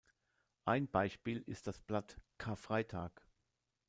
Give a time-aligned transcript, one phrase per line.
[0.65, 3.21] Ein Beispiel ist das Blatt "Karfreitag".